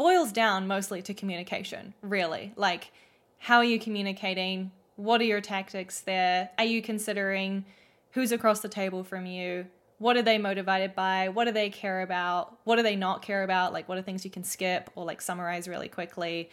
[0.00, 2.54] boils down mostly to communication, really.
[2.56, 2.90] Like,
[3.36, 4.70] how are you communicating?
[4.96, 6.48] What are your tactics there?
[6.56, 7.66] Are you considering
[8.12, 9.66] who's across the table from you?
[9.98, 11.28] What are they motivated by?
[11.28, 12.56] What do they care about?
[12.64, 13.74] What do they not care about?
[13.74, 16.48] Like, what are things you can skip or like summarize really quickly?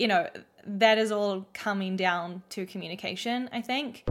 [0.00, 0.28] You know,
[0.66, 4.02] that is all coming down to communication, I think.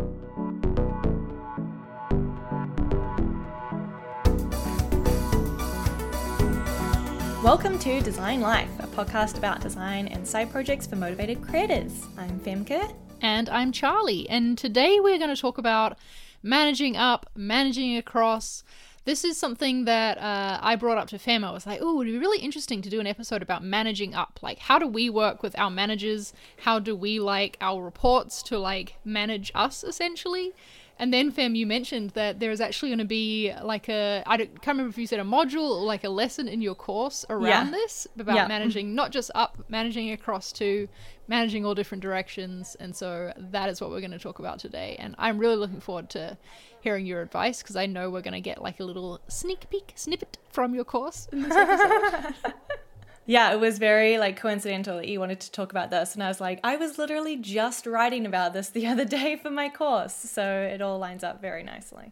[7.41, 12.05] Welcome to Design Life, a podcast about design and side projects for motivated creators.
[12.17, 12.93] I'm Femke.
[13.21, 14.25] And I'm Charli.
[14.29, 15.97] And today we're going to talk about
[16.43, 18.65] managing up, managing across.
[19.05, 21.45] This is something that uh, I brought up to Fem.
[21.45, 24.13] I was like, oh, it would be really interesting to do an episode about managing
[24.13, 24.39] up.
[24.41, 26.33] Like, how do we work with our managers?
[26.57, 30.51] How do we like our reports to like manage us essentially?
[30.99, 34.35] And then, Fem, you mentioned that there is actually going to be like a, I
[34.35, 37.25] don't, can't remember if you said a module or like a lesson in your course
[37.29, 37.71] around yeah.
[37.71, 38.47] this about yeah.
[38.47, 40.89] managing, not just up, managing across to
[41.29, 42.75] managing all different directions.
[42.81, 44.97] And so that is what we're going to talk about today.
[44.99, 46.37] And I'm really looking forward to
[46.81, 49.93] hearing your advice because I know we're going to get like a little sneak peek
[49.95, 52.33] snippet from your course in this episode.
[53.29, 56.15] yeah, it was very like coincidental that you wanted to talk about this.
[56.15, 59.51] And I was like, I was literally just writing about this the other day for
[59.51, 60.15] my course.
[60.15, 62.11] So it all lines up very nicely.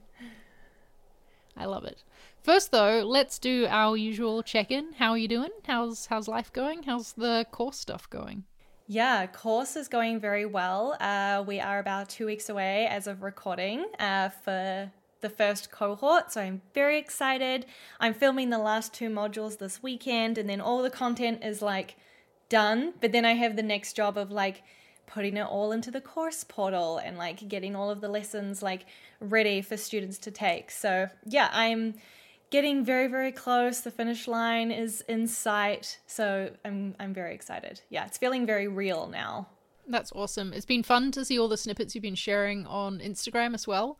[1.57, 2.03] I love it.
[2.43, 4.93] First though, let's do our usual check-in.
[4.93, 5.49] How are you doing?
[5.65, 6.83] How's how's life going?
[6.83, 8.43] How's the course stuff going?
[8.85, 10.97] Yeah, course is going very well.
[10.99, 16.31] Uh, we are about two weeks away as of recording uh, for the first cohort,
[16.31, 17.65] so I'm very excited.
[17.99, 21.95] I'm filming the last two modules this weekend, and then all the content is like
[22.49, 22.93] done.
[23.01, 24.63] But then I have the next job of like
[25.05, 28.85] putting it all into the course portal and like getting all of the lessons like
[29.19, 30.69] ready for students to take.
[30.69, 31.95] So, yeah, I'm
[32.49, 33.81] getting very very close.
[33.81, 35.99] The finish line is in sight.
[36.05, 37.81] So, I'm I'm very excited.
[37.89, 39.47] Yeah, it's feeling very real now.
[39.89, 40.51] That's awesome.
[40.51, 43.97] It's been fun to see all the snippets you've been sharing on Instagram as well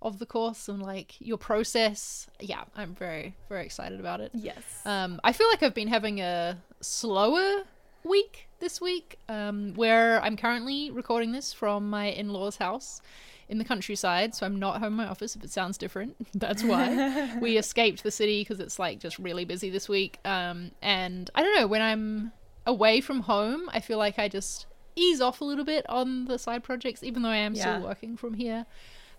[0.00, 2.28] of the course and like your process.
[2.40, 4.30] Yeah, I'm very very excited about it.
[4.34, 4.62] Yes.
[4.84, 7.64] Um, I feel like I've been having a slower
[8.04, 13.00] week this week, um, where I'm currently recording this from my in-laws' house
[13.48, 15.34] in the countryside, so I'm not home in my office.
[15.34, 19.44] If it sounds different, that's why we escaped the city because it's like just really
[19.44, 20.18] busy this week.
[20.24, 22.32] Um, and I don't know when I'm
[22.66, 24.66] away from home, I feel like I just
[24.96, 27.76] ease off a little bit on the side projects, even though I am yeah.
[27.76, 28.66] still working from here.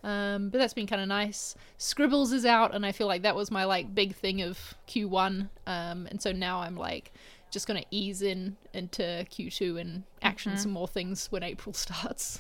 [0.03, 1.55] Um, but that's been kind of nice.
[1.77, 5.49] Scribbles is out, and I feel like that was my like big thing of Q1.
[5.67, 7.11] Um, and so now I'm like
[7.51, 10.61] just gonna ease in into Q2 and action mm-hmm.
[10.61, 12.39] some more things when April starts.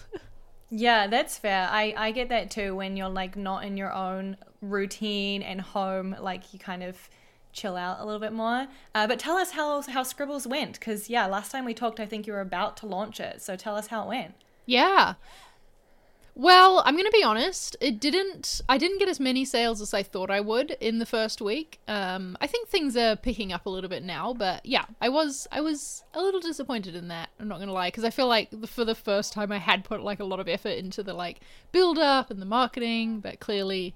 [0.69, 1.67] yeah, that's fair.
[1.69, 6.15] I I get that too when you're like not in your own routine and home.
[6.19, 7.09] Like you kind of
[7.51, 8.67] chill out a little bit more.
[8.93, 12.05] Uh, but tell us how how Scribbles went, because yeah, last time we talked, I
[12.05, 13.41] think you were about to launch it.
[13.41, 14.35] So tell us how it went.
[14.65, 15.15] Yeah.
[16.39, 17.75] Well, I'm going to be honest.
[17.81, 18.61] It didn't.
[18.69, 21.81] I didn't get as many sales as I thought I would in the first week.
[21.85, 25.49] Um, I think things are picking up a little bit now, but yeah, I was.
[25.51, 27.27] I was a little disappointed in that.
[27.41, 29.83] I'm not going to lie, because I feel like for the first time I had
[29.83, 31.41] put like a lot of effort into the like
[31.73, 33.93] build up and the marketing, but clearly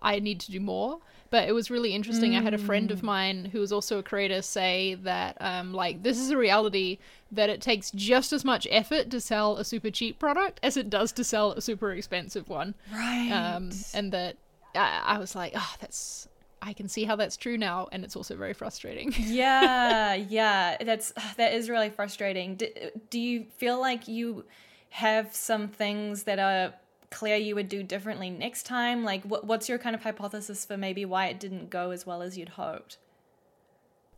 [0.00, 2.32] I need to do more but it was really interesting.
[2.32, 2.38] Mm.
[2.38, 3.04] I had a friend of mm.
[3.04, 6.98] mine who was also a creator say that, um, like, this is a reality
[7.32, 10.90] that it takes just as much effort to sell a super cheap product as it
[10.90, 12.74] does to sell a super expensive one.
[12.92, 13.30] Right.
[13.30, 14.36] Um, and that
[14.74, 16.28] I, I was like, oh, that's
[16.62, 19.14] I can see how that's true now, and it's also very frustrating.
[19.18, 22.56] yeah, yeah, that's that is really frustrating.
[22.56, 22.68] Do,
[23.08, 24.44] do you feel like you
[24.90, 26.74] have some things that are
[27.10, 29.04] clear you would do differently next time?
[29.04, 32.22] Like, what, what's your kind of hypothesis for maybe why it didn't go as well
[32.22, 32.98] as you'd hoped?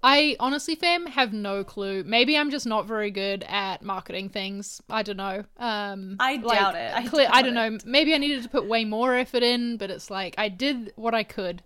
[0.04, 2.02] I honestly, fam, have no clue.
[2.04, 4.82] Maybe I'm just not very good at marketing things.
[4.90, 5.44] I don't know.
[5.58, 6.92] Um, I like, doubt it.
[6.92, 7.72] I, doubt I don't it.
[7.72, 7.78] know.
[7.84, 11.14] Maybe I needed to put way more effort in, but it's like I did what
[11.14, 11.62] I could.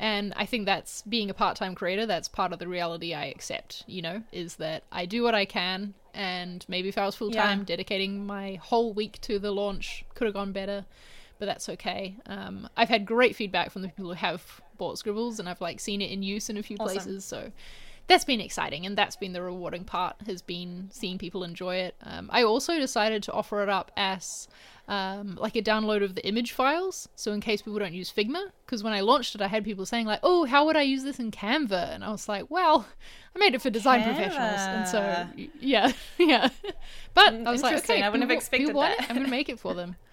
[0.00, 3.26] And I think that's being a part time creator, that's part of the reality I
[3.26, 5.92] accept, you know, is that I do what I can.
[6.14, 7.64] And maybe if I was full time, yeah.
[7.66, 10.86] dedicating my whole week to the launch could have gone better,
[11.38, 12.16] but that's okay.
[12.24, 15.80] Um, I've had great feedback from the people who have bought Scribbles, and I've like
[15.80, 16.94] seen it in use in a few awesome.
[16.94, 17.24] places.
[17.26, 17.52] So
[18.06, 21.94] that's been exciting and that's been the rewarding part has been seeing people enjoy it
[22.02, 24.48] um, i also decided to offer it up as
[24.90, 28.50] um, like a download of the image files so in case people don't use figma
[28.66, 31.04] because when i launched it i had people saying like oh how would i use
[31.04, 31.94] this in canva?
[31.94, 32.86] And i was like well
[33.34, 34.16] i made it for design canva.
[34.16, 36.48] professionals and so yeah yeah.
[37.14, 39.06] But i was like okay i wouldn't have expected that.
[39.08, 39.96] i'm gonna make it for them.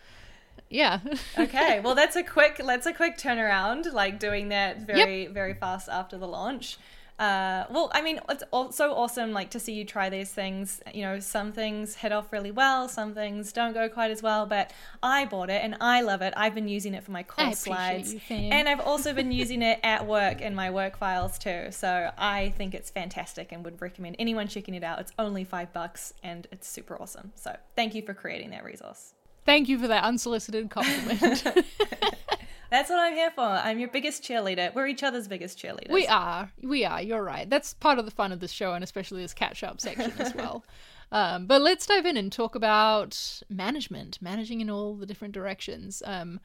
[0.70, 1.00] Yeah.
[1.38, 5.32] Okay well that's a quick that's a quick turnaround like doing that very yep.
[5.32, 6.78] very fast after the launch
[7.20, 8.44] uh, well, I mean, it's
[8.76, 10.82] so awesome, like to see you try these things.
[10.94, 14.46] You know, some things hit off really well, some things don't go quite as well.
[14.46, 14.72] But
[15.02, 16.34] I bought it and I love it.
[16.38, 19.80] I've been using it for my course slides, you, and I've also been using it
[19.84, 21.68] at work in my work files too.
[21.72, 25.00] So I think it's fantastic and would recommend anyone checking it out.
[25.00, 27.32] It's only five bucks and it's super awesome.
[27.36, 29.14] So thank you for creating that resource.
[29.44, 31.44] Thank you for that unsolicited compliment.
[32.70, 33.42] That's what I'm here for.
[33.42, 34.74] I'm your biggest cheerleader.
[34.74, 35.92] We're each other's biggest cheerleaders.
[35.92, 36.52] We are.
[36.62, 37.02] We are.
[37.02, 37.50] You're right.
[37.50, 40.36] That's part of the fun of this show, and especially this catch up section as
[40.36, 40.66] well.
[41.12, 46.04] Um, but let's dive in and talk about management, managing in all the different directions.
[46.06, 46.40] Um,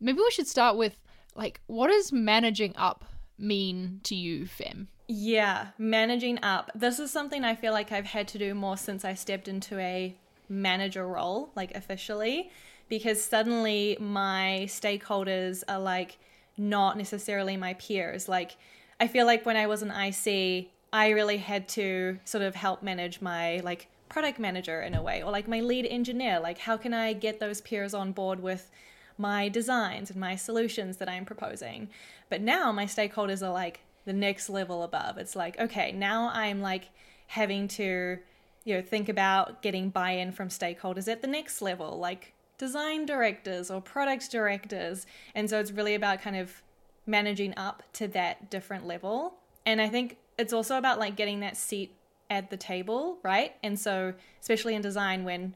[0.00, 0.96] maybe we should start with
[1.34, 3.04] like, what does managing up
[3.36, 4.88] mean to you, Fem?
[5.08, 6.70] Yeah, managing up.
[6.74, 9.78] This is something I feel like I've had to do more since I stepped into
[9.78, 10.14] a
[10.48, 12.50] manager role, like officially
[12.88, 16.18] because suddenly my stakeholders are like
[16.56, 18.28] not necessarily my peers.
[18.28, 18.56] Like,
[19.00, 22.82] I feel like when I was an IC, I really had to sort of help
[22.82, 26.40] manage my like product manager in a way, or like my lead engineer.
[26.40, 28.70] Like, how can I get those peers on board with
[29.18, 31.90] my designs and my solutions that I'm proposing?
[32.30, 35.18] But now my stakeholders are like the next level above.
[35.18, 36.88] It's like, okay, now I'm like
[37.26, 38.18] having to,
[38.64, 41.98] you know, think about getting buy in from stakeholders at the next level.
[41.98, 45.06] Like, design directors or product directors.
[45.34, 46.62] And so it's really about kind of
[47.06, 49.34] managing up to that different level.
[49.64, 51.94] And I think it's also about like getting that seat
[52.30, 53.54] at the table, right?
[53.62, 55.54] And so, especially in design, when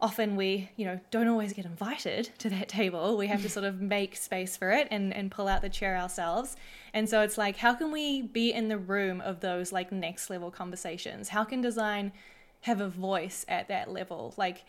[0.00, 3.64] often we, you know, don't always get invited to that table, we have to sort
[3.64, 6.56] of make space for it and, and pull out the chair ourselves.
[6.92, 10.28] And so it's like, how can we be in the room of those like next
[10.28, 11.28] level conversations?
[11.28, 12.12] How can design
[12.62, 14.34] have a voice at that level?
[14.36, 14.64] Like,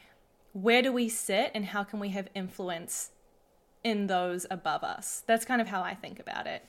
[0.53, 3.11] where do we sit and how can we have influence
[3.83, 5.23] in those above us?
[5.27, 6.63] That's kind of how I think about it.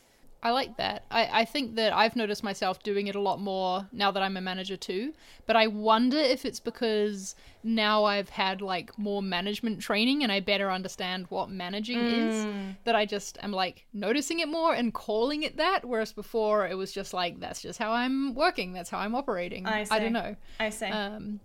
[0.44, 1.04] I like that.
[1.10, 4.36] I, I think that I've noticed myself doing it a lot more now that I'm
[4.36, 5.14] a manager too.
[5.46, 10.40] But I wonder if it's because now I've had like more management training and I
[10.40, 12.28] better understand what managing mm.
[12.28, 12.46] is
[12.84, 15.86] that I just am like noticing it more and calling it that.
[15.86, 18.74] Whereas before it was just like, that's just how I'm working.
[18.74, 19.66] That's how I'm operating.
[19.66, 20.36] I, I don't know.
[20.60, 20.90] I say.
[20.90, 21.40] Um,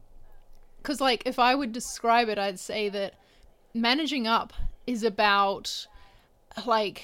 [0.82, 3.14] because like if i would describe it i'd say that
[3.74, 4.54] managing up
[4.88, 5.88] is about
[6.66, 7.04] like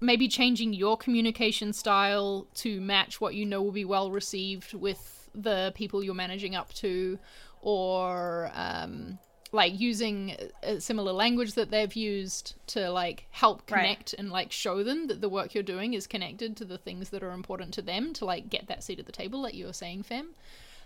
[0.00, 5.28] maybe changing your communication style to match what you know will be well received with
[5.34, 7.18] the people you're managing up to
[7.62, 9.18] or um,
[9.52, 14.14] like using a similar language that they've used to like help connect right.
[14.18, 17.22] and like show them that the work you're doing is connected to the things that
[17.22, 19.72] are important to them to like get that seat at the table like you were
[19.72, 20.30] saying fem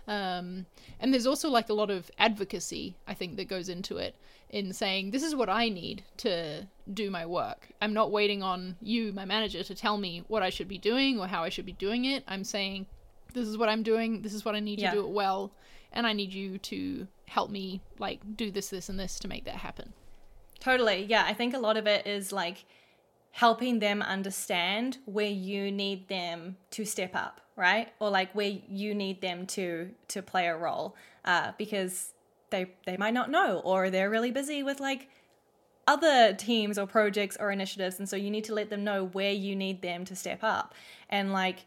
[0.07, 0.65] um,
[0.99, 4.15] and there's also like a lot of advocacy, I think, that goes into it
[4.49, 7.67] in saying, this is what I need to do my work.
[7.81, 11.19] I'm not waiting on you, my manager, to tell me what I should be doing
[11.19, 12.23] or how I should be doing it.
[12.27, 12.85] I'm saying,
[13.33, 14.91] this is what I'm doing, this is what I need yeah.
[14.91, 15.51] to do it well,
[15.91, 19.45] and I need you to help me, like, do this, this, and this to make
[19.45, 19.93] that happen.
[20.59, 21.05] Totally.
[21.09, 21.25] Yeah.
[21.25, 22.65] I think a lot of it is like,
[23.35, 27.89] helping them understand where you need them to step up right?
[27.99, 32.13] Or like where you need them to to play a role uh, because
[32.49, 35.09] they they might not know or they're really busy with like
[35.87, 39.31] other teams or projects or initiatives and so you need to let them know where
[39.31, 40.73] you need them to step up.
[41.09, 41.65] And like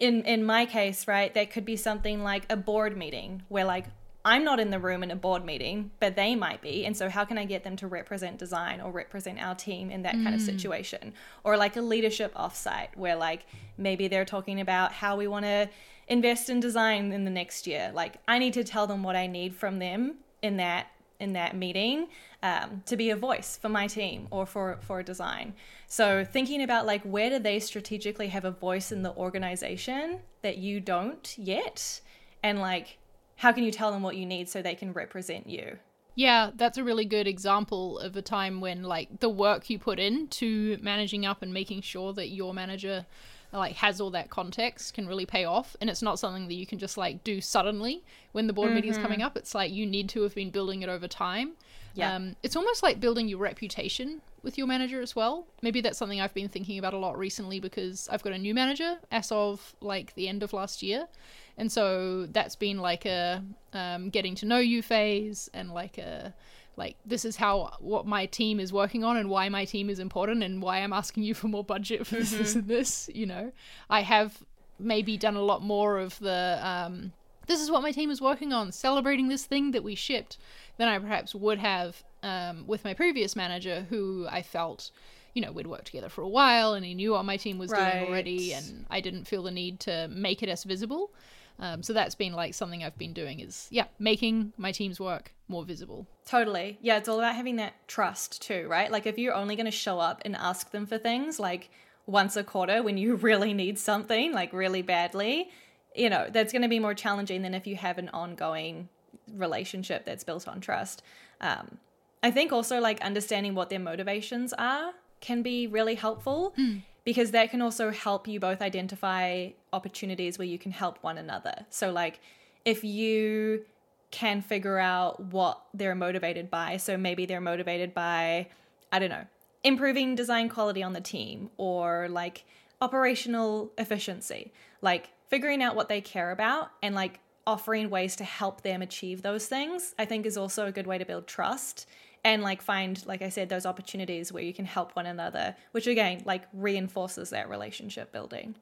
[0.00, 3.86] in in my case right that could be something like a board meeting where like
[4.24, 6.86] I'm not in the room in a board meeting, but they might be.
[6.86, 10.02] And so, how can I get them to represent design or represent our team in
[10.02, 10.22] that mm.
[10.22, 10.46] kind of mm.
[10.46, 11.12] situation?
[11.44, 15.68] Or like a leadership offsite where, like, maybe they're talking about how we want to
[16.08, 17.90] invest in design in the next year.
[17.94, 20.88] Like, I need to tell them what I need from them in that
[21.20, 22.08] in that meeting
[22.42, 25.54] um, to be a voice for my team or for for design.
[25.86, 30.58] So thinking about like where do they strategically have a voice in the organization that
[30.58, 32.00] you don't yet,
[32.42, 32.98] and like
[33.36, 35.78] how can you tell them what you need so they can represent you?
[36.14, 39.98] Yeah, that's a really good example of a time when like the work you put
[39.98, 43.06] in to managing up and making sure that your manager
[43.52, 46.66] like has all that context can really pay off and it's not something that you
[46.66, 48.74] can just like do suddenly when the board mm-hmm.
[48.74, 51.52] meeting's coming up it's like you need to have been building it over time
[51.94, 52.14] yeah.
[52.14, 56.20] Um, it's almost like building your reputation with your manager as well maybe that's something
[56.20, 59.74] i've been thinking about a lot recently because i've got a new manager as of
[59.80, 61.08] like the end of last year
[61.56, 66.34] and so that's been like a um, getting to know you phase and like a
[66.76, 69.98] like this is how what my team is working on and why my team is
[69.98, 72.42] important and why I'm asking you for more budget for this, mm-hmm.
[72.42, 73.10] this and this.
[73.14, 73.52] You know,
[73.88, 74.42] I have
[74.78, 77.12] maybe done a lot more of the um,
[77.46, 80.38] this is what my team is working on, celebrating this thing that we shipped,
[80.78, 84.90] than I perhaps would have um, with my previous manager, who I felt
[85.34, 87.70] you know, we'd worked together for a while and he knew what my team was
[87.70, 87.96] Right.
[87.98, 91.10] doing already, and I didn't feel the need to make it as visible.
[91.58, 95.32] Um, so that's been like something I've been doing is, yeah, making my team's work
[95.48, 96.06] more visible.
[96.26, 96.78] Totally.
[96.80, 98.90] Yeah, it's all about having that trust too, right?
[98.90, 101.68] Like if you're only going to show up and ask them for things like
[102.06, 105.50] once a quarter when you really need something, like really badly,
[105.94, 108.88] you know, that's going to be more challenging than if you have an ongoing
[109.32, 111.02] relationship that's built on trust.
[111.40, 111.78] Um,
[112.24, 116.80] I think also like understanding what their motivations are can be really helpful mm.
[117.04, 121.66] because that can also help you both identify opportunities where you can help one another.
[121.68, 122.20] So, like,
[122.64, 123.66] if you
[124.10, 128.48] can figure out what they're motivated by, so maybe they're motivated by,
[128.90, 129.26] I don't know,
[129.62, 132.44] improving design quality on the team or like
[132.80, 134.50] operational efficiency,
[134.80, 139.20] like figuring out what they care about and like offering ways to help them achieve
[139.20, 141.86] those things, I think is also a good way to build trust
[142.24, 145.86] and like find like I said those opportunities where you can help one another, which
[145.86, 148.56] again like reinforces that relationship building.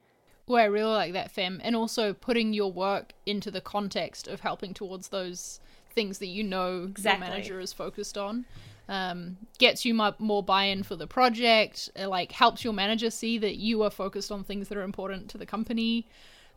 [0.45, 4.41] Well, I really like that, Fem, and also putting your work into the context of
[4.41, 5.61] helping towards those
[5.95, 7.25] things that you know Exactly.
[7.25, 8.45] your manager is focused on.
[8.89, 11.89] Um, gets you more buy-in for the project.
[11.97, 15.29] uh, like helps your manager see that you are focused on things that are important
[15.29, 16.05] to the company.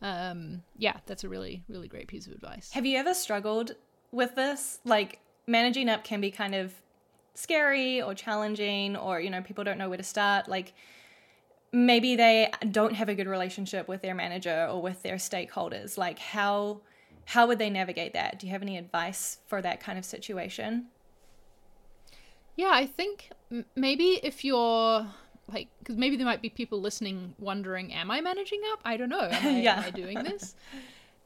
[0.02, 2.72] Um, yeah, that's a really, really great piece of advice.
[2.72, 3.76] Have you ever struggled
[4.10, 4.80] with this?
[4.84, 6.74] Like managing up can be kind of
[7.36, 10.72] scary or challenging or you know people don't know where to start like
[11.72, 16.18] maybe they don't have a good relationship with their manager or with their stakeholders like
[16.18, 16.80] how
[17.26, 20.86] how would they navigate that do you have any advice for that kind of situation
[22.56, 25.06] Yeah, I think m- maybe if you're
[25.52, 28.80] like, because maybe there might be people listening wondering, am I managing up?
[28.84, 29.20] I don't know.
[29.20, 29.78] Am I, Yeah.
[29.78, 30.54] am I doing this?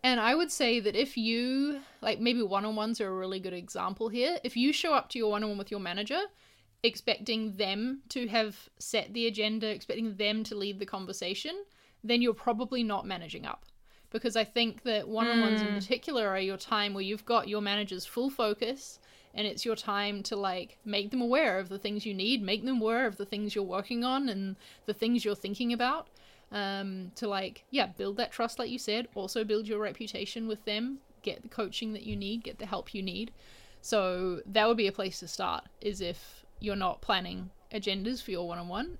[0.03, 3.41] And I would say that if you, like, maybe one on ones are a really
[3.41, 4.39] good example here.
[4.43, 6.23] If you show up to your one on one with your manager,
[6.83, 11.65] expecting them to have set the agenda, expecting them to lead the conversation,
[12.03, 13.67] then you're probably not managing up.
[14.11, 15.75] Because I think that one on ones in hmm.
[15.75, 18.99] particular are your time where you've got your manager's full focus
[19.35, 22.65] and it's your time to like make them aware of the things you need, make
[22.65, 26.09] them aware of the things you're working on and the things you're thinking about.
[26.53, 30.65] Um, to like, yeah, build that trust, like you said, also build your reputation with
[30.65, 33.31] them, get the coaching that you need, get the help you need.
[33.83, 38.33] So that would be a place to start, is if you're not planning agendas for
[38.33, 38.99] your one on one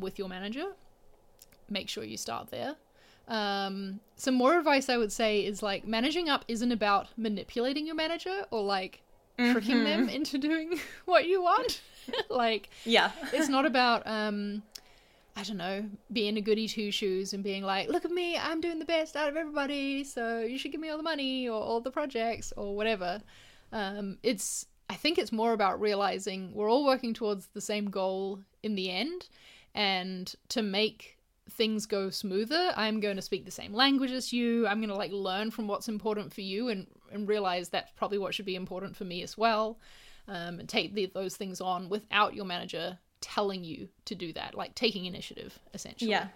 [0.00, 0.66] with your manager,
[1.68, 2.74] make sure you start there.
[3.28, 7.94] Um, some more advice I would say is like managing up isn't about manipulating your
[7.94, 9.02] manager or like
[9.38, 11.80] tricking them into doing what you want.
[12.28, 14.62] like yeah it's not about um
[15.36, 18.60] I don't know, being a goody two shoes and being like, look at me, I'm
[18.60, 21.60] doing the best out of everybody, so you should give me all the money or
[21.60, 23.20] all the projects or whatever.
[23.72, 28.40] Um, it's, I think it's more about realizing we're all working towards the same goal
[28.62, 29.28] in the end,
[29.74, 31.16] and to make
[31.50, 34.66] things go smoother, I'm going to speak the same language as you.
[34.66, 38.18] I'm going to like learn from what's important for you and and realize that's probably
[38.18, 39.78] what should be important for me as well.
[40.28, 44.54] Um, and take the, those things on without your manager telling you to do that,
[44.54, 46.10] like taking initiative, essentially.
[46.10, 46.28] Yeah.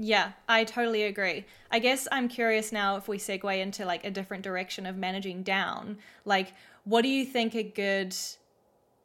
[0.00, 1.44] Yeah, I totally agree.
[1.72, 5.42] I guess I'm curious now if we segue into like a different direction of managing
[5.42, 5.98] down.
[6.24, 6.52] Like,
[6.84, 8.14] what do you think a good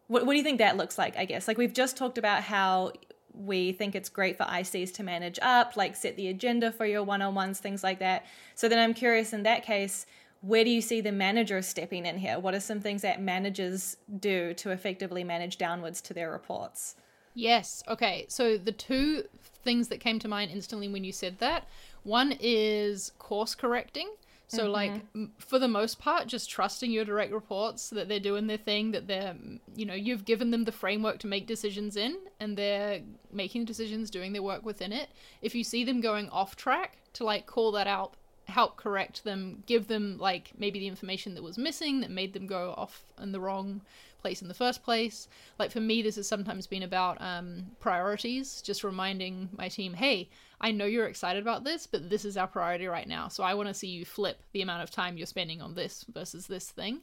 [0.08, 1.18] what, what do you think that looks like?
[1.18, 2.92] I guess like we've just talked about how
[3.34, 7.04] we think it's great for ICs to manage up, like set the agenda for your
[7.04, 8.28] one-on-ones, things like that.
[8.54, 10.06] So then I'm curious in that case,
[10.44, 12.38] where do you see the manager stepping in here?
[12.38, 16.96] What are some things that managers do to effectively manage downwards to their reports?
[17.34, 17.82] Yes.
[17.88, 18.26] Okay.
[18.28, 19.24] So the two
[19.64, 21.66] things that came to mind instantly when you said that
[22.04, 24.10] one is course correcting.
[24.48, 24.72] So, mm-hmm.
[24.72, 28.58] like, m- for the most part, just trusting your direct reports that they're doing their
[28.58, 29.36] thing, that they're,
[29.76, 33.00] you know, you've given them the framework to make decisions in, and they're
[33.32, 35.08] making decisions, doing their work within it.
[35.42, 39.64] If you see them going off track, to like call that out, help correct them,
[39.66, 43.32] give them like maybe the information that was missing that made them go off in
[43.32, 43.82] the wrong
[44.22, 45.28] place in the first place.
[45.60, 50.30] Like for me, this has sometimes been about um, priorities, just reminding my team, hey,
[50.62, 53.28] I know you're excited about this, but this is our priority right now.
[53.28, 56.06] So I want to see you flip the amount of time you're spending on this
[56.14, 57.02] versus this thing.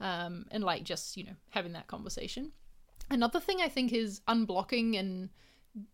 [0.00, 2.50] Um, and like just, you know, having that conversation.
[3.10, 5.28] Another thing I think is unblocking, and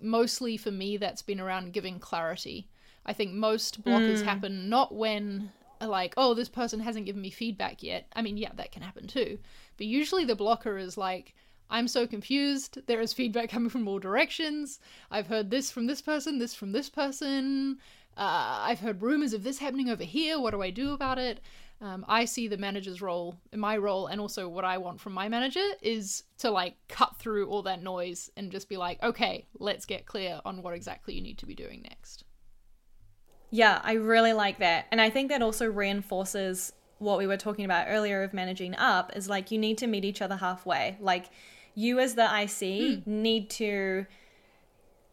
[0.01, 2.69] mostly for me, that's been around giving clarity.
[3.11, 5.51] I think most blockers happen not when
[5.81, 8.07] like, oh, this person hasn't given me feedback yet.
[8.15, 9.41] I mean, yeah, that can happen too.
[9.77, 11.35] But usually the blocker is like,
[11.69, 12.79] I'm so confused.
[12.87, 14.79] There is feedback coming from all directions.
[15.11, 17.79] I've heard this from this person, this from this person.
[18.17, 20.39] uh, I've heard rumors of this happening over here.
[20.39, 21.41] What do I do about it?
[21.81, 25.29] Um, I see the manager's role, my role, and also what I want from my
[25.29, 29.85] manager is to like cut through all that noise and just be like, okay, let's
[29.85, 32.23] get clear on what exactly you need to be doing next.
[33.51, 34.87] Yeah, I really like that.
[34.91, 39.17] And I think that also reinforces what we were talking about earlier of managing up
[39.17, 40.97] is like you need to meet each other halfway.
[41.01, 41.31] Like
[41.75, 43.07] you as the IC mm.
[43.07, 44.07] need to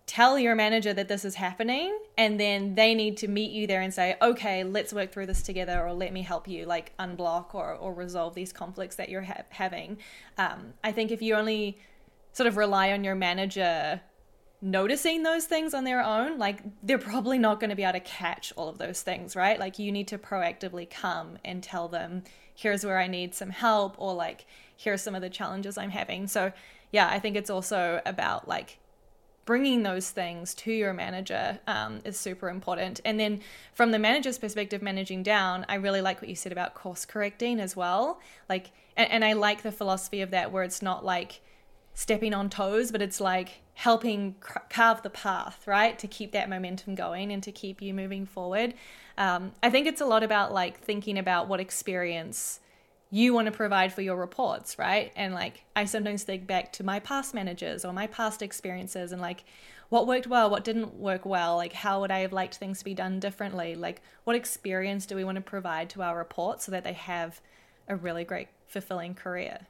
[0.07, 3.81] tell your manager that this is happening and then they need to meet you there
[3.81, 7.53] and say okay let's work through this together or let me help you like unblock
[7.53, 9.97] or, or resolve these conflicts that you're ha- having
[10.37, 11.77] um, i think if you only
[12.31, 13.99] sort of rely on your manager
[14.61, 17.99] noticing those things on their own like they're probably not going to be able to
[17.99, 22.23] catch all of those things right like you need to proactively come and tell them
[22.55, 24.45] here's where i need some help or like
[24.75, 26.51] here's some of the challenges i'm having so
[26.91, 28.79] yeah i think it's also about like
[29.47, 32.99] bringing those things to your manager um, is super important.
[33.05, 33.39] And then
[33.73, 37.61] from the manager's perspective, managing down, I really like what you said about course correcting
[37.61, 38.19] as well.
[38.49, 41.39] Like, and, and I like the philosophy of that where it's not like
[41.97, 44.35] stepping on toes, but it's like helping
[44.69, 45.97] carve the path, right?
[45.97, 48.75] To keep that momentum going and to keep you moving forward.
[49.17, 52.59] Um, I think it's a lot about like thinking about what experience
[53.09, 55.11] you want to provide for your reports, right?
[55.15, 59.19] And like I sometimes think back to my past managers or my past experiences and
[59.19, 59.43] like
[59.89, 62.85] what worked well, what didn't work well, like how would I have liked things to
[62.85, 63.73] be done differently?
[63.73, 67.41] Like what experience do we want to provide to our reports so that they have
[67.87, 69.61] a really great fulfilling career?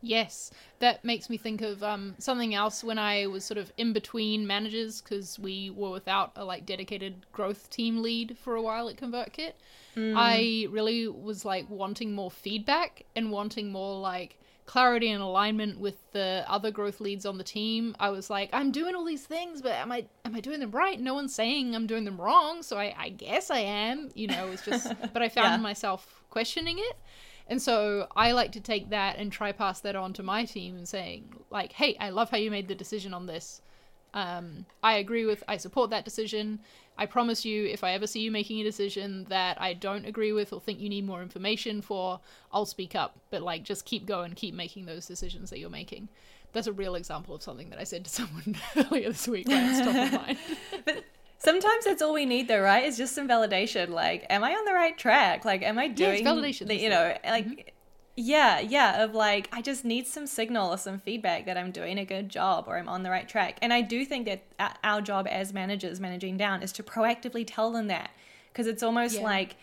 [0.00, 3.92] Yes, that makes me think of um, something else when I was sort of in
[3.92, 8.88] between managers because we were without a like dedicated growth team lead for a while
[8.88, 9.52] at ConvertKit.
[9.96, 10.14] Mm.
[10.16, 15.96] I really was like wanting more feedback and wanting more like clarity and alignment with
[16.12, 17.96] the other growth leads on the team.
[17.98, 20.70] I was like, I'm doing all these things, but am I am I doing them
[20.70, 21.00] right?
[21.00, 24.10] No one's saying I'm doing them wrong, so I, I guess I am.
[24.14, 25.56] You know, it's just but I found yeah.
[25.56, 26.96] myself questioning it.
[27.48, 30.76] And so I like to take that and try pass that on to my team
[30.76, 33.62] and saying, like, hey, I love how you made the decision on this.
[34.14, 36.60] Um, I agree with, I support that decision.
[36.98, 40.32] I promise you, if I ever see you making a decision that I don't agree
[40.32, 42.20] with or think you need more information for,
[42.52, 43.18] I'll speak up.
[43.30, 46.08] But like, just keep going, keep making those decisions that you're making.
[46.52, 49.70] That's a real example of something that I said to someone earlier this week when
[49.70, 50.38] it's top of mind.
[50.84, 51.04] but
[51.38, 52.84] sometimes that's all we need, though, right?
[52.84, 53.90] Is just some validation.
[53.90, 55.44] Like, am I on the right track?
[55.44, 56.66] Like, am I doing yes, validation?
[56.68, 57.46] The, you know, like.
[57.46, 57.60] Mm-hmm
[58.20, 61.98] yeah, yeah, of like, I just need some signal or some feedback that I'm doing
[61.98, 63.58] a good job or I'm on the right track.
[63.62, 64.42] And I do think that
[64.82, 68.10] our job as managers, managing down, is to proactively tell them that.
[68.52, 69.22] Because it's almost yeah.
[69.22, 69.54] like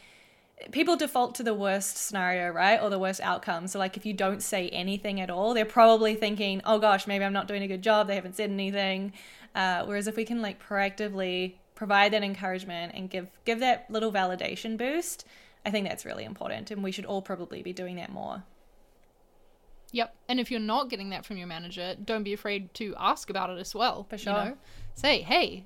[0.71, 2.81] people default to the worst scenario, right?
[2.81, 3.67] Or the worst outcome.
[3.67, 7.25] So, like, if you don't say anything at all, they're probably thinking, oh gosh, maybe
[7.25, 8.07] I'm not doing a good job.
[8.07, 9.11] They haven't said anything.
[9.53, 14.11] Uh, whereas if we can, like, proactively provide that encouragement and give give that little
[14.11, 15.25] validation boost
[15.65, 18.43] I think that's really important, and we should all probably be doing that more.
[19.91, 20.15] Yep.
[20.29, 23.49] And if you're not getting that from your manager, don't be afraid to ask about
[23.49, 24.05] it as well.
[24.09, 24.33] For sure.
[24.33, 24.57] You know?
[24.93, 25.65] Say, hey,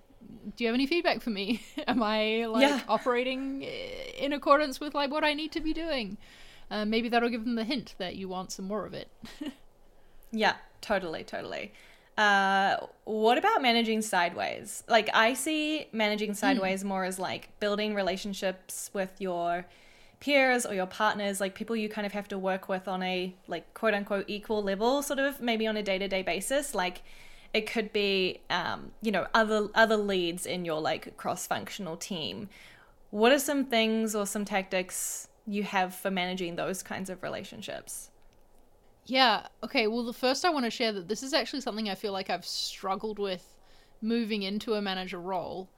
[0.56, 1.62] do you have any feedback for me?
[1.88, 2.82] Am I like yeah.
[2.88, 6.18] operating in accordance with like what I need to be doing?
[6.72, 9.10] Uh, maybe that'll give them the hint that you want some more of it.
[10.32, 11.74] yeah, totally, totally.
[12.20, 14.84] Uh, what about managing sideways?
[14.90, 16.36] Like I see managing hmm.
[16.36, 16.88] sideways mm.
[16.88, 19.66] more as like building relationships with your
[20.20, 23.34] peers or your partners, like people you kind of have to work with on a
[23.48, 26.76] like quote unquote equal level, sort of maybe on a day to day basis.
[26.76, 27.04] Like
[27.54, 32.50] it could be, um, you know, other other leads in your like cross functional team.
[33.12, 38.12] What are some things or some tactics you have for managing those kinds of relationships?
[39.10, 39.48] Yeah.
[39.64, 39.88] Okay.
[39.88, 42.30] Well, the first I want to share that this is actually something I feel like
[42.30, 43.56] I've struggled with
[44.02, 45.70] moving into a manager role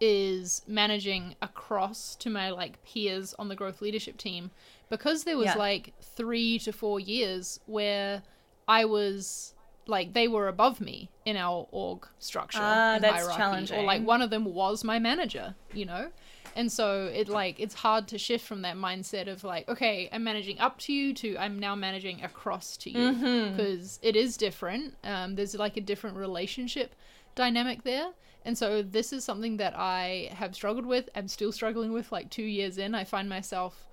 [0.00, 4.50] is managing across to my like peers on the growth leadership team
[4.90, 5.54] because there was yeah.
[5.54, 8.22] like 3 to 4 years where
[8.68, 9.54] I was
[9.86, 13.78] like they were above me in our org structure uh, that's hierarchy challenging.
[13.78, 16.10] or like one of them was my manager, you know.
[16.56, 20.24] And so it like it's hard to shift from that mindset of like okay, I'm
[20.24, 24.16] managing up to you to I'm now managing across to you because mm-hmm.
[24.16, 24.94] is different.
[25.04, 26.94] Um, there's like a different relationship
[27.34, 28.10] dynamic there.
[28.46, 31.08] And so this is something that I have struggled with.
[31.14, 32.94] I'm still struggling with like 2 years in.
[32.94, 33.88] I find myself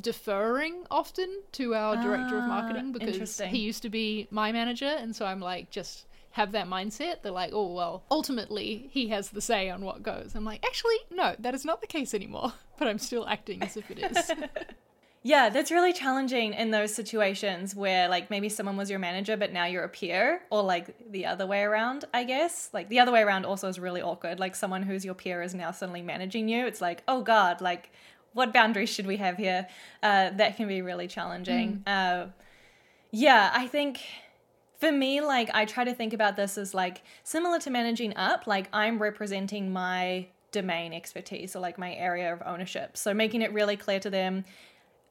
[0.00, 4.86] deferring often to our director of marketing ah, because he used to be my manager
[4.86, 7.22] and so I'm like just have that mindset.
[7.22, 10.32] They're like, oh, well, ultimately he has the say on what goes.
[10.34, 12.52] I'm like, actually, no, that is not the case anymore.
[12.78, 14.30] But I'm still acting as if it is.
[15.22, 19.52] Yeah, that's really challenging in those situations where like maybe someone was your manager but
[19.52, 22.70] now you're a peer or like the other way around, I guess.
[22.72, 24.40] Like the other way around also is really awkward.
[24.40, 26.66] Like someone who's your peer is now suddenly managing you.
[26.66, 27.92] It's like, "Oh god, like
[28.32, 29.66] what boundaries should we have here?"
[30.02, 31.82] Uh that can be really challenging.
[31.86, 32.24] Mm.
[32.24, 32.26] Uh
[33.10, 34.00] yeah, I think
[34.80, 38.46] for me like I try to think about this as like similar to managing up,
[38.46, 42.96] like I'm representing my domain expertise or like my area of ownership.
[42.96, 44.44] So making it really clear to them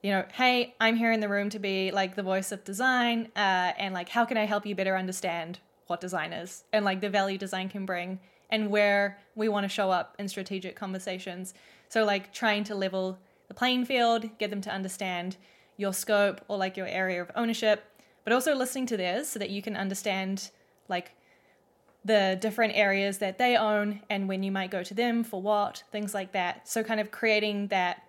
[0.01, 3.29] you know, hey, I'm here in the room to be like the voice of design,
[3.35, 7.01] uh, and like, how can I help you better understand what design is and like
[7.01, 11.53] the value design can bring and where we want to show up in strategic conversations.
[11.89, 15.37] So, like, trying to level the playing field, get them to understand
[15.77, 17.83] your scope or like your area of ownership,
[18.29, 20.51] but also listening to theirs so that you can understand
[20.87, 21.15] like
[22.05, 25.81] the different areas that they own and when you might go to them for what,
[25.91, 26.69] things like that.
[26.69, 28.03] So, kind of creating that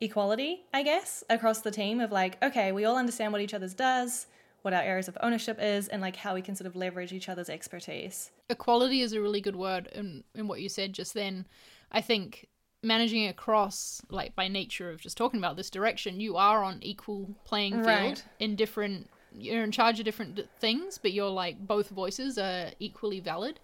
[0.00, 3.74] equality, I guess, across the team of like, okay, we all understand what each other's
[3.74, 4.26] does,
[4.62, 7.28] what our areas of ownership is, and like how we can sort of leverage each
[7.28, 8.30] other's expertise.
[8.48, 11.46] Equality is a really good word in, in what you said just then.
[11.92, 12.48] I think
[12.82, 17.28] managing across, like by nature of just talking about this direction, you are on equal
[17.44, 18.24] playing field right.
[18.38, 23.20] in different you're in charge of different things, but you're like both voices are equally
[23.20, 23.60] valid.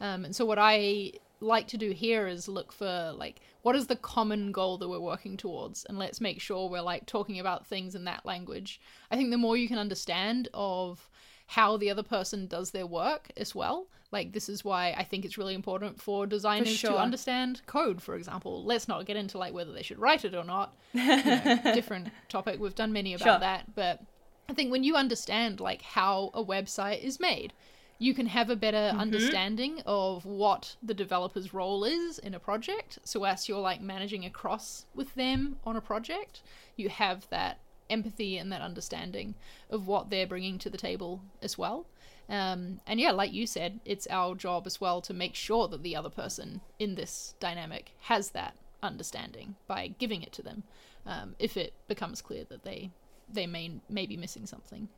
[0.00, 3.88] Um, and so what I like to do here is look for like what is
[3.88, 7.66] the common goal that we're working towards and let's make sure we're like talking about
[7.66, 11.10] things in that language i think the more you can understand of
[11.48, 15.24] how the other person does their work as well like this is why i think
[15.24, 16.90] it's really important for designers for sure.
[16.92, 20.34] to understand code for example let's not get into like whether they should write it
[20.34, 23.38] or not you know, different topic we've done many about sure.
[23.40, 24.00] that but
[24.48, 27.52] i think when you understand like how a website is made
[27.98, 29.00] you can have a better mm-hmm.
[29.00, 32.98] understanding of what the developer's role is in a project.
[33.04, 36.42] So as you're like managing across with them on a project,
[36.76, 39.34] you have that empathy and that understanding
[39.70, 41.86] of what they're bringing to the table as well.
[42.28, 45.82] Um, and yeah, like you said, it's our job as well to make sure that
[45.82, 50.64] the other person in this dynamic has that understanding by giving it to them
[51.06, 52.90] um, if it becomes clear that they
[53.32, 54.88] they may may be missing something.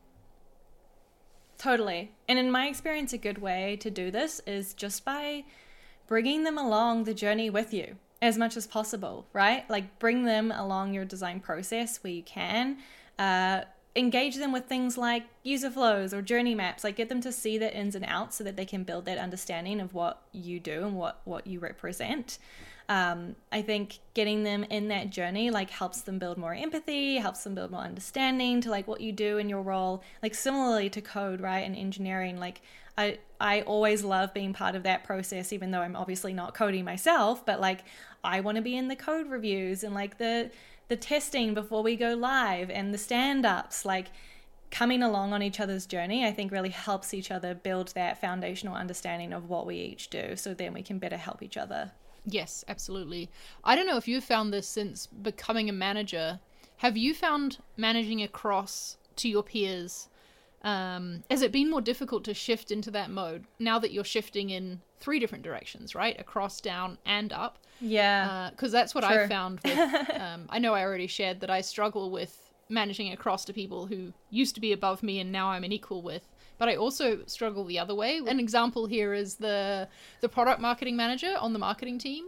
[1.57, 2.13] Totally.
[2.27, 5.43] And in my experience, a good way to do this is just by
[6.07, 9.69] bringing them along the journey with you as much as possible, right?
[9.69, 12.77] Like bring them along your design process where you can.
[13.17, 13.61] Uh,
[13.95, 17.57] engage them with things like user flows or journey maps like get them to see
[17.57, 20.85] the ins and outs so that they can build that understanding of what you do
[20.85, 22.37] and what what you represent
[22.89, 27.43] um, I think getting them in that journey like helps them build more empathy, helps
[27.43, 30.03] them build more understanding to like what you do in your role.
[30.23, 32.61] Like similarly to code, right, and engineering, like
[32.97, 36.83] I I always love being part of that process, even though I'm obviously not coding
[36.83, 37.45] myself.
[37.45, 37.81] But like
[38.23, 40.49] I want to be in the code reviews and like the
[40.87, 44.07] the testing before we go live and the stand ups, like
[44.71, 48.73] coming along on each other's journey, I think really helps each other build that foundational
[48.73, 51.91] understanding of what we each do so then we can better help each other.
[52.25, 53.29] Yes, absolutely.
[53.63, 56.39] I don't know if you've found this since becoming a manager.
[56.77, 60.09] Have you found managing across to your peers?
[60.61, 64.49] Um, has it been more difficult to shift into that mode now that you're shifting
[64.49, 66.19] in three different directions, right?
[66.19, 67.59] Across, down, and up.
[67.79, 68.49] Yeah.
[68.51, 69.59] Because uh, that's what I found.
[69.63, 69.77] With,
[70.19, 74.13] um, I know I already shared that I struggle with managing across to people who
[74.29, 76.27] used to be above me and now I'm an equal with
[76.59, 78.21] but I also struggle the other way.
[78.27, 79.87] An example here is the
[80.21, 82.25] the product marketing manager on the marketing team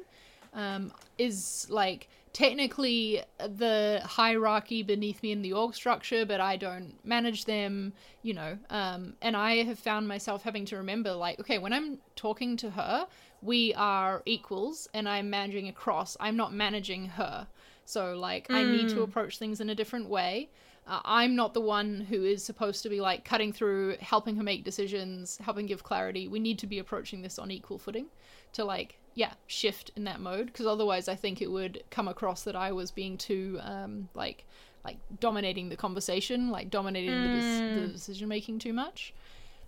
[0.54, 6.94] um, is like technically the hierarchy beneath me in the org structure, but I don't
[7.04, 8.58] manage them, you know.
[8.70, 12.70] Um, and I have found myself having to remember, like, okay, when I'm talking to
[12.72, 13.08] her,
[13.42, 16.16] we are equals, and I'm managing across.
[16.20, 17.48] I'm not managing her.
[17.86, 18.56] So, like, mm.
[18.56, 19.02] I need to hmm.
[19.02, 20.50] approach things in a different way.
[20.88, 24.44] Uh, I'm not the one who is supposed to be like cutting through, helping her
[24.44, 26.28] make decisions, helping give clarity.
[26.28, 28.08] We need to be approaching this on equal footing
[28.54, 30.48] to like, yeah, shift in that mode.
[30.48, 34.46] Because otherwise, I think it would come across that I was being too um, like
[34.84, 37.22] like dominating the conversation, like dominating mm.
[37.22, 39.14] the, de- the decision making too much.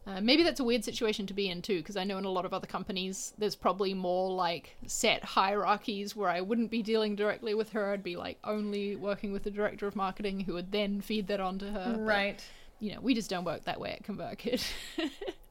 [0.05, 2.29] Uh, maybe that's a weird situation to be in too, because I know in a
[2.29, 7.15] lot of other companies there's probably more like set hierarchies where I wouldn't be dealing
[7.15, 7.91] directly with her.
[7.91, 11.39] I'd be like only working with the director of marketing who would then feed that
[11.39, 11.95] on to her.
[11.99, 12.35] Right.
[12.35, 14.63] But, you know, we just don't work that way at ConvertKit.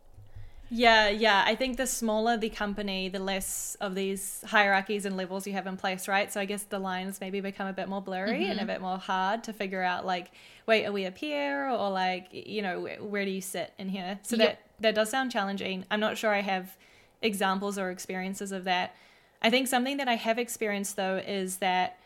[0.74, 1.44] Yeah, yeah.
[1.46, 5.66] I think the smaller the company, the less of these hierarchies and levels you have
[5.66, 6.32] in place, right?
[6.32, 8.50] So I guess the lines maybe become a bit more blurry mm-hmm.
[8.50, 8.66] and a mm-hmm.
[8.68, 10.30] bit more hard to figure out like,
[10.66, 13.90] wait, are we a peer or like, you know, where, where do you sit in
[13.90, 14.18] here?
[14.22, 14.48] So yep.
[14.48, 15.84] that that does sound challenging.
[15.90, 16.78] I'm not sure I have
[17.20, 18.96] examples or experiences of that.
[19.42, 21.98] I think something that I have experienced though is that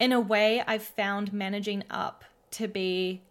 [0.00, 3.22] in a way, I've found managing up to be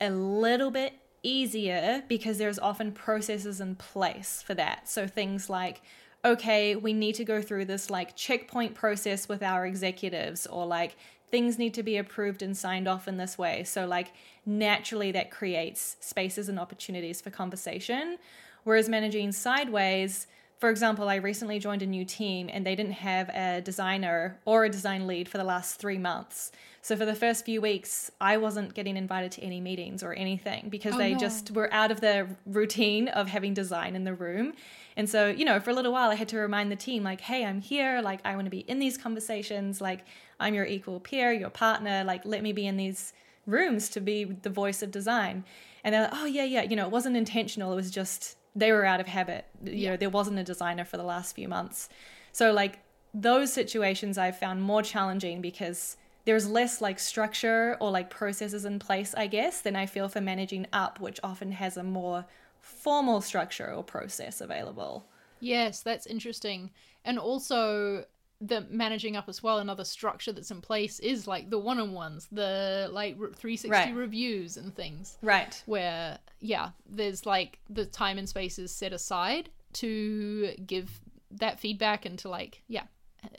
[0.00, 0.92] a little bit
[1.24, 4.88] easier because there's often processes in place for that.
[4.88, 5.82] So things like,
[6.24, 10.96] okay, we need to go through this like checkpoint process with our executives, or like
[11.30, 13.64] things need to be approved and signed off in this way.
[13.64, 14.12] So, like,
[14.46, 18.18] naturally, that creates spaces and opportunities for conversation.
[18.62, 23.28] Whereas managing sideways, for example, I recently joined a new team and they didn't have
[23.30, 26.52] a designer or a design lead for the last three months.
[26.80, 30.68] So for the first few weeks, I wasn't getting invited to any meetings or anything
[30.68, 31.18] because Oh, they no.
[31.18, 34.52] just were out of the routine of having design in the room.
[34.96, 37.22] And so, you know, for a little while, I had to remind the team, like,
[37.22, 38.00] hey, I'm here.
[38.02, 39.80] Like, I want to be in these conversations.
[39.80, 40.04] Like,
[40.38, 42.04] I'm your equal peer, your partner.
[42.04, 43.12] Like, let me be in these
[43.46, 45.44] rooms to be the voice of design.
[45.82, 46.62] And they're like, oh, yeah, yeah.
[46.62, 47.72] You know, it wasn't intentional.
[47.72, 49.46] It was just they were out of habit.
[49.64, 51.88] You know, there wasn't a designer for the last few months.
[52.32, 52.80] So, like,
[53.12, 58.78] those situations I've found more challenging because there's less like structure or like processes in
[58.78, 62.24] place, I guess, than I feel for managing up, which often has a more
[62.60, 65.06] formal structure or process available.
[65.40, 66.70] Yes, that's interesting.
[67.04, 68.04] And also
[68.40, 72.88] the managing up as well another structure that's in place is like the one-on-ones the
[72.90, 73.94] like 360 Right.
[73.94, 75.62] reviews and things Right.
[75.66, 82.04] where yeah there's like the time and space is set aside to give that feedback
[82.04, 82.84] and to like yeah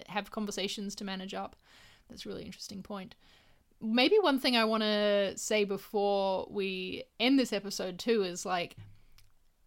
[0.08, 1.56] have conversations to manage up.
[2.10, 3.16] That's a really interesting point.
[3.82, 8.78] Maybe one thing i want to say before we end this episode too is like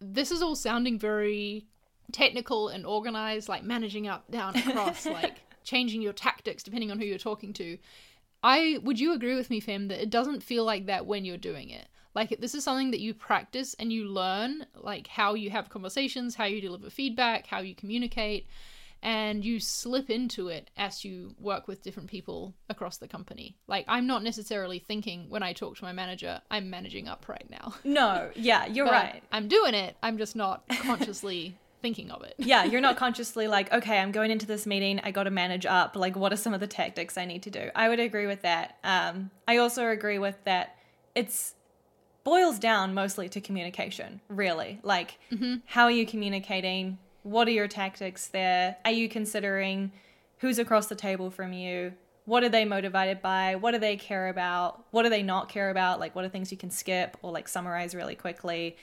[0.00, 1.66] this is all sounding very
[2.10, 7.04] technical and organized like managing up down across like changing your tactics depending on who
[7.04, 7.78] you're talking to.
[8.42, 11.36] I would you agree with me, Fem, that it doesn't feel like that when you're
[11.36, 11.86] doing it.
[12.14, 16.34] Like this is something that you practice and you learn, like how you have conversations,
[16.34, 18.46] how you deliver feedback, how you communicate,
[19.02, 23.56] and you slip into it as you work with different people across the company.
[23.68, 27.48] Like I'm not necessarily thinking when I talk to my manager, I'm managing up right
[27.50, 27.74] now.
[27.84, 29.22] No, yeah, you're right.
[29.32, 29.96] I'm doing it.
[30.02, 32.34] I'm just not consciously thinking of it.
[32.38, 35.00] yeah, you're not consciously like, okay, I'm going into this meeting.
[35.04, 35.94] I got to manage up.
[35.96, 37.70] Like, what are some of the tactics I need to do?
[37.74, 38.78] I would agree with that.
[38.84, 40.76] Um, I also agree with that.
[41.14, 41.54] It's
[42.28, 44.80] boils down mostly to communication, really.
[44.82, 45.56] Like, mm-hmm.
[45.64, 46.98] how are you communicating?
[47.22, 48.76] What are your tactics there?
[48.84, 49.92] Are you considering
[50.38, 51.94] who's across the table from you?
[52.26, 53.56] What are they motivated by?
[53.56, 54.84] What do they care about?
[54.90, 56.00] What do they not care about?
[56.00, 58.76] Like, what are things you can skip or like summarize really quickly?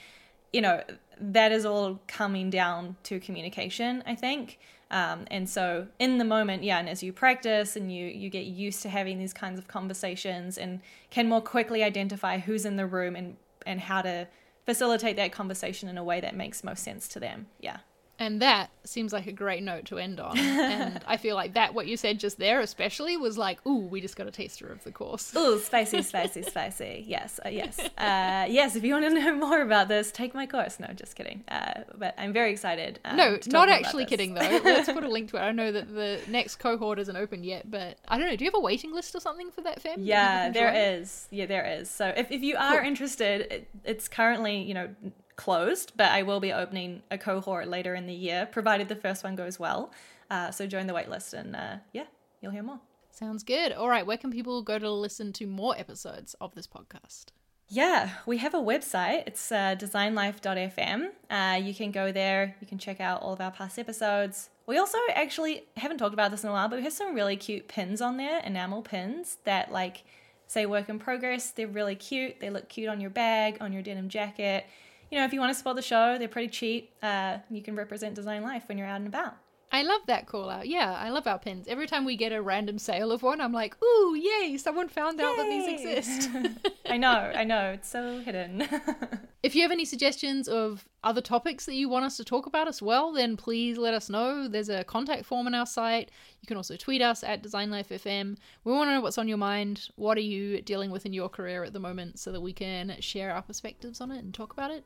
[0.55, 0.81] you know
[1.19, 4.57] that is all coming down to communication i think
[4.95, 8.45] um, and so in the moment yeah and as you practice and you you get
[8.45, 10.79] used to having these kinds of conversations and
[11.09, 14.27] can more quickly identify who's in the room and and how to
[14.65, 17.47] facilitate that conversation in a way that makes most sense to them.
[17.59, 17.77] Yeah
[18.17, 20.37] And that seems like a great note to end on.
[20.37, 23.99] and I feel like that, what you said just there, especially, was like, ooh, we
[23.99, 25.35] just got a taster of the course.
[25.35, 27.03] Ooh, spicy, spicy, spicy.
[27.05, 28.77] Yes, uh, yes, uh, yes.
[28.77, 30.79] If you want to know more about this, take my course.
[30.79, 31.43] No, just kidding.
[31.49, 32.99] Uh, but I'm very excited.
[33.03, 34.41] Um, No, not actually kidding though.
[34.63, 35.41] Let's put a link to it.
[35.41, 38.35] I know that the next cohort isn't open yet, but I don't know.
[38.37, 39.97] Do you have a waiting list or something for that fam?
[39.99, 41.27] Yeah, there is.
[41.31, 41.89] Yeah, there is.
[41.89, 42.87] So if, if you are Cool.
[42.87, 44.89] interested, it, it's currently, you know,
[45.35, 49.23] closed, but I will be opening a cohort later in the year, provided the first
[49.23, 49.91] one goes well.
[50.29, 52.05] Uh, so join the waitlist and uh, yeah,
[52.41, 52.79] you'll hear more.
[53.11, 53.71] Sounds good.
[53.71, 57.27] All right, where can people go to listen to more episodes of this podcast?
[57.67, 59.23] Yeah, we have a website.
[59.25, 61.09] It's uh, designlife.fm.
[61.29, 62.55] Uh, you can go there.
[62.61, 64.49] You can check out all of our past episodes.
[64.67, 67.37] We also actually haven't talked about this in a while, but we have some really
[67.37, 70.03] cute pins on there, enamel pins that like
[70.47, 71.51] say work in progress.
[71.51, 72.39] They're really cute.
[72.39, 74.65] They look cute on your bag, on your denim jacket.
[75.11, 76.91] You know, if you want to support the show, they're pretty cheap.
[77.01, 79.35] Uh, you can represent Design Life when you're out and about.
[79.71, 80.67] I love that call out.
[80.67, 81.67] Yeah, I love our pins.
[81.67, 85.19] Every time we get a random sale of one, I'm like, ooh, yay, someone found
[85.19, 86.29] out that these exist.
[86.89, 87.71] I know, I know.
[87.71, 88.67] It's so hidden.
[89.45, 92.67] If you have any suggestions of other topics that you want us to talk about
[92.67, 94.47] as well, then please let us know.
[94.47, 96.09] There's a contact form on our site.
[96.41, 98.37] You can also tweet us at DesignLifeFM.
[98.63, 99.89] We want to know what's on your mind.
[99.97, 102.95] What are you dealing with in your career at the moment so that we can
[103.01, 104.83] share our perspectives on it and talk about it?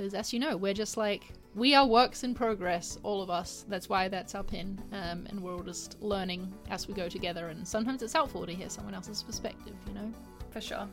[0.00, 3.66] Because as you know, we're just like, we are works in progress, all of us.
[3.68, 4.80] That's why that's our pin.
[4.92, 7.48] Um, and we're all just learning as we go together.
[7.48, 10.10] And sometimes it's helpful to hear someone else's perspective, you know?
[10.52, 10.88] For sure.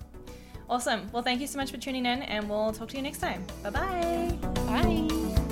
[0.70, 1.10] Awesome.
[1.14, 3.46] Well, thank you so much for tuning in, and we'll talk to you next time.
[3.64, 4.38] Bye bye.
[4.66, 5.44] Bye.